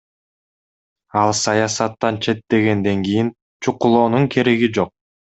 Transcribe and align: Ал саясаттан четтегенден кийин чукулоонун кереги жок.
Ал 1.21 1.31
саясаттан 1.43 2.15
четтегенден 2.27 2.99
кийин 3.09 3.29
чукулоонун 3.67 4.23
кереги 4.37 4.69
жок. 4.79 4.89